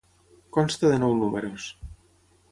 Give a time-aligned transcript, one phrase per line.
[0.55, 1.67] Consta de nou números.